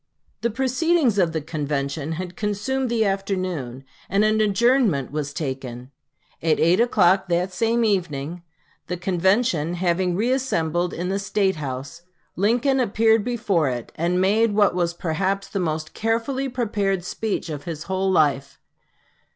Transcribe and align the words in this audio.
The 0.41 0.49
proceedings 0.49 1.19
of 1.19 1.31
the 1.31 1.41
convention 1.41 2.13
had 2.13 2.35
consumed 2.35 2.89
the 2.89 3.05
afternoon, 3.05 3.83
and 4.09 4.25
an 4.25 4.41
adjournment 4.41 5.11
was 5.11 5.31
taken. 5.31 5.91
At 6.41 6.59
8 6.59 6.79
o'clock 6.79 7.27
that 7.27 7.53
same 7.53 7.85
evening, 7.85 8.41
the 8.87 8.97
convention 8.97 9.75
having 9.75 10.15
reassembled 10.15 10.91
in 10.91 11.09
the 11.09 11.19
State 11.19 11.57
house, 11.57 12.01
Lincoln 12.35 12.79
appeared 12.79 13.23
before 13.23 13.69
it, 13.69 13.91
and 13.93 14.19
made 14.19 14.55
what 14.55 14.73
was 14.73 14.95
perhaps 14.95 15.47
the 15.47 15.59
most 15.59 15.93
carefully 15.93 16.49
prepared 16.49 17.05
speech 17.05 17.47
of 17.51 17.65
his 17.65 17.83
whole 17.83 18.09
life. 18.09 18.57